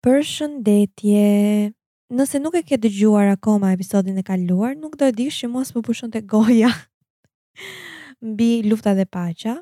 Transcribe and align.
Për 0.00 0.22
shëndetje, 0.24 1.22
nëse 2.16 2.38
nuk 2.40 2.54
e 2.56 2.60
ke 2.64 2.78
dëgjuar 2.80 3.34
akoma 3.34 3.74
episodin 3.76 4.16
e 4.16 4.22
kaluar, 4.24 4.72
nuk 4.72 4.94
do 4.96 5.04
e 5.04 5.12
di 5.12 5.26
që 5.28 5.50
mos 5.52 5.74
më 5.76 5.82
pushon 5.84 6.12
të 6.14 6.22
goja 6.32 6.70
mbi 8.24 8.46
lufta 8.64 8.94
dhe 8.96 9.04
pacha. 9.12 9.58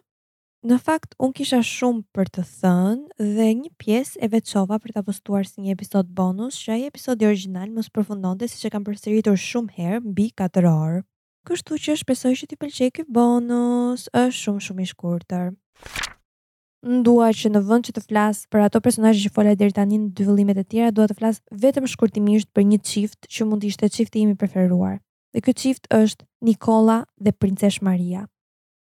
Në 0.67 0.79
fakt, 0.83 1.17
unë 1.23 1.35
kisha 1.41 1.59
shumë 1.67 2.05
për 2.15 2.31
të 2.37 2.45
thënë 2.55 3.27
dhe 3.35 3.49
një 3.65 3.73
pjesë 3.83 4.23
e 4.23 4.29
veçova 4.37 4.79
për 4.85 4.95
të 4.95 5.03
apostuar 5.03 5.43
si 5.47 5.63
një 5.67 5.75
episod 5.75 6.15
bonus, 6.21 6.59
që 6.63 6.73
aje 6.77 6.89
episodi 6.93 7.27
original 7.29 7.75
më 7.75 7.87
së 7.89 7.95
përfundonte 7.99 8.47
si 8.51 8.63
që 8.63 8.71
kam 8.77 8.87
përseritur 8.87 9.35
shumë 9.39 9.75
herë 9.79 10.03
mbi 10.07 10.31
4 10.43 10.65
orë. 10.71 11.03
Kështu 11.51 11.79
që 11.87 11.99
shpesoj 12.05 12.35
që 12.43 12.47
ti 12.51 12.55
pëlqe 12.59 12.89
këtë 13.01 13.11
bonus, 13.19 14.07
është 14.15 14.43
shumë 14.45 14.67
shumë 14.69 14.87
i 14.87 14.91
shkurtër 14.95 15.55
dua 16.83 17.33
që 17.35 17.51
në 17.53 17.61
vend 17.67 17.87
që 17.89 17.93
të 17.97 18.03
flas 18.07 18.45
për 18.53 18.63
ato 18.69 18.81
personazhe 18.81 19.25
që 19.27 19.33
fola 19.35 19.55
deri 19.59 19.75
tani 19.75 19.97
në 19.99 20.13
dy 20.19 20.25
vëllimet 20.29 20.59
e 20.59 20.65
tjera, 20.71 20.91
dua 20.95 21.09
të 21.11 21.17
flas 21.19 21.41
vetëm 21.51 21.87
shkurtimisht 21.91 22.51
për 22.55 22.63
një 22.71 22.79
çift 22.87 23.27
që 23.27 23.47
mund 23.49 23.63
të 23.65 23.69
ishte 23.73 23.89
çifti 23.89 24.23
imi 24.23 24.37
preferuar. 24.39 25.01
Dhe 25.35 25.41
ky 25.45 25.53
çift 25.55 25.89
është 25.91 26.27
Nikola 26.47 27.01
dhe 27.21 27.33
Princesh 27.33 27.83
Maria. 27.83 28.27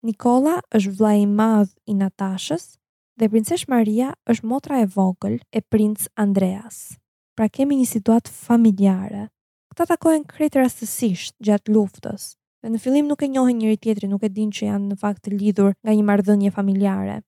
Nikola 0.05 0.59
është 0.77 0.93
vlla 0.99 1.13
i 1.17 1.25
madh 1.27 1.73
i 1.89 1.93
Natashës 1.97 2.77
dhe 3.17 3.29
Princesh 3.33 3.65
Maria 3.67 4.11
është 4.29 4.45
motra 4.45 4.81
e 4.81 4.85
vogël 4.93 5.39
e 5.51 5.61
Princ 5.61 6.05
Andreas. 6.15 6.97
Pra 7.35 7.49
kemi 7.49 7.77
një 7.81 7.87
situatë 7.95 8.29
familjare. 8.33 9.25
Këta 9.73 9.89
takohen 9.95 10.23
krejt 10.25 10.55
rastësisht 10.55 11.35
gjatë 11.43 11.73
luftës. 11.75 12.35
Dhe 12.61 12.71
në 12.73 12.79
fillim 12.81 13.09
nuk 13.09 13.21
e 13.23 13.27
njohin 13.29 13.57
njëri 13.61 13.77
tjetrin, 13.77 14.09
nuk 14.13 14.23
e 14.25 14.29
dinë 14.33 14.53
që 14.57 14.69
janë 14.69 14.87
në 14.91 14.95
fakt 15.01 15.29
lidhur 15.33 15.73
nga 15.81 15.93
një 15.93 16.05
marrëdhënie 16.09 16.53
familjare 16.55 17.19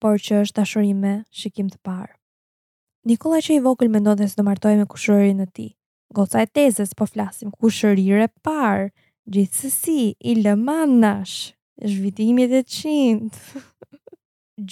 por 0.00 0.16
që 0.18 0.40
është 0.44 0.56
dashuri 0.62 0.94
me 0.96 1.14
shikim 1.40 1.68
të 1.70 1.78
parë. 1.84 2.14
Nikola 3.08 3.38
që 3.44 3.56
i 3.58 3.62
vogël 3.64 3.88
mendon 3.92 4.20
se 4.28 4.36
do 4.36 4.44
martohej 4.44 4.80
me 4.80 4.88
kushërinë 4.88 5.44
në 5.44 5.46
ti. 5.56 5.68
Goca 6.18 6.42
e 6.42 6.48
tezës 6.56 6.92
po 6.98 7.06
flasim 7.08 7.52
kushërire 7.54 8.28
parë. 8.44 8.88
Gjithsesi, 9.30 10.14
i 10.18 10.32
lëmanash, 10.42 11.52
zhvitimit 11.86 12.50
e 12.56 12.62
qindë, 12.66 13.60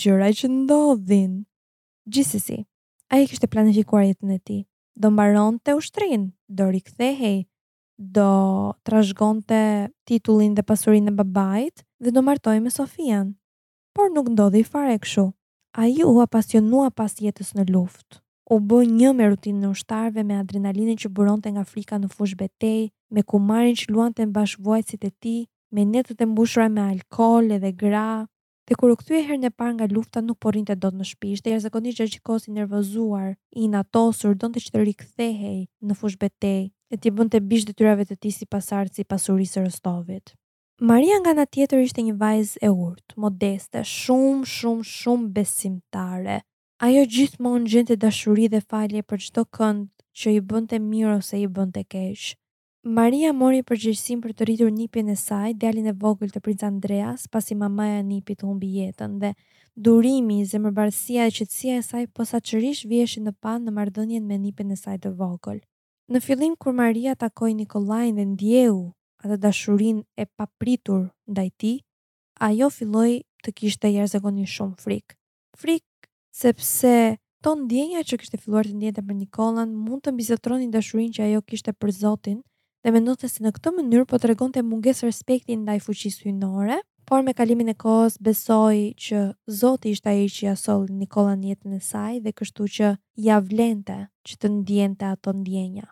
gjëra 0.03 0.33
që 0.35 0.49
ndodhin. 0.51 1.35
Gjithsesi, 2.11 2.57
a 3.13 3.21
i 3.23 3.29
kështë 3.31 3.47
planifikuar 3.53 4.09
jetën 4.09 4.33
e 4.35 4.39
ti, 4.43 4.57
do 4.99 5.13
mbaron 5.15 5.61
të 5.63 5.77
ushtrin, 5.79 6.25
do 6.49 6.67
rikthehej, 6.75 7.45
do 8.01 8.29
trashgon 8.89 9.45
të 9.47 9.61
titullin 10.11 10.57
dhe 10.59 10.65
pasurin 10.67 11.13
e 11.13 11.15
babajt, 11.21 11.85
dhe 12.03 12.17
do 12.17 12.25
martoj 12.27 12.57
me 12.65 12.73
Sofian, 12.75 13.37
por 13.99 14.13
nuk 14.15 14.29
ndodhi 14.31 14.63
fare 14.63 14.95
kështu. 15.03 15.23
Ai 15.83 16.05
u 16.07 16.13
apasionua 16.23 16.87
pas 16.95 17.17
jetës 17.25 17.49
në 17.59 17.65
luftë. 17.75 18.21
U 18.55 18.59
bë 18.63 18.77
një 18.99 19.11
me 19.19 19.27
rutinën 19.33 19.65
e 19.67 19.71
ushtarëve 19.75 20.23
me 20.29 20.37
adrenalinën 20.39 21.01
që 21.03 21.11
buronte 21.17 21.51
nga 21.51 21.65
frika 21.67 21.99
në 21.99 22.07
fush 22.15 22.37
betej, 22.39 22.93
me 23.11 23.25
kumarin 23.31 23.75
që 23.81 23.91
luante 23.91 24.29
bashkëvojësit 24.39 25.09
e 25.09 25.13
tij, 25.23 25.41
me 25.75 25.83
netët 25.93 26.23
e 26.23 26.29
mbushura 26.31 26.69
me 26.71 26.85
alkool 26.95 27.51
edhe 27.59 27.73
gra. 27.83 28.07
Dhe 28.69 28.79
kur 28.79 28.95
u 28.95 28.99
kthye 29.01 29.25
herën 29.27 29.51
e 29.51 29.55
parë 29.59 29.75
nga 29.81 29.91
lufta, 29.97 30.23
nuk 30.23 30.39
po 30.39 30.55
rrinte 30.55 30.79
dot 30.79 30.95
në 30.95 31.11
shtëpi. 31.11 31.35
Ishte 31.35 31.53
jashtëzakonisht 31.57 31.99
gjithkohës 32.05 32.47
nervozuar, 32.55 33.31
i 33.61 33.67
natosur, 33.75 34.39
donte 34.39 34.63
që 34.63 34.75
të 34.77 34.87
rikthehej 34.87 35.61
në 35.89 35.99
fush 35.99 36.21
betej 36.23 36.71
e 36.89 36.97
t'i 36.97 37.11
bënte 37.19 37.43
bish 37.51 37.67
detyrave 37.73 38.07
të 38.07 38.21
tij 38.23 38.37
sipas 38.43 38.71
arcit 38.79 39.11
pasurisë 39.11 39.67
Rostovit. 39.67 40.38
Maria 40.79 41.19
nga 41.19 41.35
nga 41.35 41.43
tjetër 41.43 41.83
ishte 41.83 42.03
një 42.07 42.15
vajzë 42.23 42.61
e 42.63 42.69
urtë, 42.71 43.17
modeste, 43.19 43.81
shumë, 43.83 44.47
shumë, 44.47 44.85
shumë 44.87 45.25
besimtare. 45.35 46.37
Ajo 46.79 47.03
gjithmonë 47.11 47.67
gjente 47.73 47.95
dashuri 47.99 48.47
dhe 48.47 48.61
falje 48.63 49.03
për 49.03 49.19
çdo 49.27 49.43
kënd 49.59 49.89
që 50.15 50.29
i 50.39 50.39
bënte 50.51 50.79
mirë 50.79 51.17
ose 51.19 51.35
i 51.43 51.49
bënte 51.51 51.83
keq. 51.83 52.29
Maria 52.99 53.33
mori 53.35 53.65
përgjegjësinë 53.67 54.23
për 54.29 54.35
të 54.39 54.47
rritur 54.47 54.71
nipin 54.79 55.11
e 55.11 55.17
saj, 55.25 55.59
djalin 55.59 55.91
e 55.91 55.95
vogël 55.99 56.31
të 56.31 56.41
princ 56.47 56.63
Andreas, 56.71 57.27
pasi 57.27 57.59
mamaja 57.59 57.99
e 57.99 58.07
nipit 58.13 58.47
humbi 58.47 58.71
jetën 58.79 59.19
dhe 59.23 59.33
durimi, 59.75 60.39
zemërbardhësia 60.53 61.27
dhe 61.27 61.35
qetësia 61.41 61.81
e 61.81 61.87
saj 61.89 62.05
posaçërisht 62.15 62.87
vjeshin 62.95 63.27
në 63.27 63.35
pan 63.43 63.67
në 63.67 63.75
marrëdhënien 63.81 64.23
me 64.31 64.39
nipin 64.47 64.71
e 64.71 64.79
saj 64.85 65.01
të 65.03 65.11
vogël. 65.19 65.59
Në 66.15 66.23
fillim 66.29 66.55
kur 66.57 66.71
Maria 66.83 67.19
takoi 67.19 67.59
Nikolajin 67.65 68.15
dhe 68.23 68.29
ndjeu 68.37 68.79
atë 69.25 69.37
dashurin 69.43 69.99
e 70.23 70.27
papritur 70.39 71.01
ndaj 71.33 71.49
ti, 71.61 71.73
ajo 72.49 72.69
filloi 72.77 73.13
të 73.45 73.55
kishte 73.59 73.91
e 74.03 74.07
zakoni 74.13 74.45
shumë 74.53 74.79
frik. 74.83 75.17
Frik, 75.59 76.11
sepse 76.41 76.93
to 77.45 77.55
ndjenja 77.61 78.05
që 78.07 78.19
kishte 78.21 78.39
filluar 78.43 78.67
të 78.67 78.77
ndjente 78.79 79.03
për 79.09 79.19
Nikolan 79.19 79.75
mund 79.87 80.05
të 80.05 80.15
mbizotroni 80.17 80.71
dashurin 80.75 81.11
që 81.15 81.27
ajo 81.31 81.43
kishte 81.51 81.75
për 81.75 81.93
Zotin 81.99 82.39
dhe 82.85 82.93
mendonte 82.95 83.31
se 83.31 83.43
në 83.43 83.53
këtë 83.57 83.75
mënyrë 83.79 84.07
po 84.11 84.21
tregonte 84.23 84.63
mungesë 84.63 85.09
respekti 85.11 85.59
ndaj 85.59 85.79
fuqisë 85.87 86.29
hyjnore, 86.29 86.79
por 87.09 87.23
me 87.25 87.33
kalimin 87.35 87.73
e 87.73 87.75
kohës 87.81 88.19
besoi 88.23 88.85
që 89.07 89.23
Zoti 89.61 89.95
ishte 89.97 90.13
ai 90.13 90.29
që 90.31 90.47
ia 90.51 90.57
solli 90.61 90.95
Nikolën 91.01 91.43
jetën 91.51 91.75
e 91.79 91.83
saj 91.89 92.21
dhe 92.25 92.35
kështu 92.39 92.71
që 92.77 92.95
javlente 93.29 93.97
vlente 93.97 93.99
që 94.29 94.41
të 94.43 94.53
ndjente 94.59 95.11
ato 95.15 95.33
ndjenja 95.41 95.89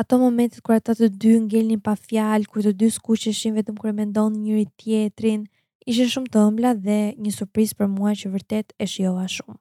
ato 0.00 0.16
momentet 0.26 0.62
kur 0.64 0.74
ata 0.78 0.94
të 0.96 1.08
dy 1.20 1.30
ngelnin 1.44 1.80
pa 1.84 1.92
fjalë, 2.08 2.46
kur 2.50 2.64
të 2.64 2.72
dy 2.80 2.88
skuqeshin 2.94 3.56
vetëm 3.58 3.76
kur 3.80 3.92
mendon 3.92 4.32
njëri 4.40 4.64
tjetrin, 4.80 5.42
ishin 5.90 6.08
shumë 6.12 6.30
të 6.32 6.44
ëmbla 6.50 6.70
dhe 6.86 6.96
një 7.20 7.32
surprizë 7.36 7.76
për 7.80 7.90
mua 7.96 8.14
që 8.20 8.30
vërtet 8.32 8.72
e 8.80 8.86
shijova 8.92 9.26
shumë. 9.34 9.58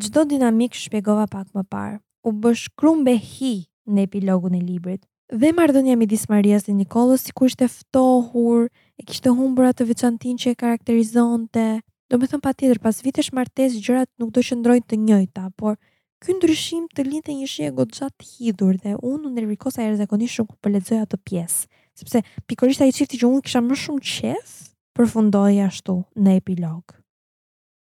Gjdo 0.00 0.22
dinamik 0.32 0.72
shpjegova 0.80 1.26
pak 1.34 1.52
më 1.56 1.64
parë. 1.72 1.98
U 2.26 2.32
bësh 2.42 2.64
krumbe 2.80 3.12
hi 3.20 3.52
në 3.94 4.06
epilogun 4.08 4.56
e 4.58 4.62
librit. 4.64 5.02
Dhe 5.40 5.50
mardonja 5.54 5.96
midis 6.00 6.24
Marias 6.32 6.64
dhe 6.66 6.72
Nikolës 6.74 7.26
si 7.28 7.34
kur 7.36 7.50
ftohur, 7.52 8.64
e 8.96 9.02
kishte 9.04 9.32
humbur 9.38 9.68
atë 9.68 9.86
veçantin 9.92 10.40
që 10.40 10.54
e 10.54 10.58
karakterizonte. 10.62 11.66
Do 12.10 12.18
me 12.20 12.26
thëm 12.30 12.40
pa 12.40 12.54
tjetër, 12.54 12.80
pas 12.86 13.02
vitesh 13.04 13.32
martes 13.36 13.76
gjërat 13.82 14.08
nuk 14.22 14.32
do 14.32 14.40
shëndrojnë 14.40 14.86
të 14.90 14.96
njëjta, 15.08 15.44
por 15.60 15.76
Ky 16.24 16.32
ndryshim 16.36 16.84
të 16.96 17.04
linte 17.06 17.34
një 17.38 17.46
shije 17.54 17.72
goxhat 17.78 18.14
të 18.22 18.26
hidhur 18.28 18.78
dhe 18.84 18.94
unë 19.10 19.24
në 19.24 19.32
ndërkohësa 19.34 19.82
erë 19.86 19.98
zakonisht 19.98 20.38
shumë 20.38 20.48
kur 20.52 20.58
po 20.64 20.72
lexoj 20.72 21.00
ato 21.02 21.20
pjesë, 21.28 21.68
sepse 22.02 22.22
pikërisht 22.52 22.84
ai 22.86 22.92
çifti 23.00 23.20
që 23.22 23.28
unë 23.30 23.44
kisha 23.48 23.64
më 23.66 23.78
shumë 23.84 24.04
qesë, 24.14 24.58
përfundoi 24.96 25.56
ashtu 25.68 25.98
në 26.24 26.40
epilog. 26.42 27.00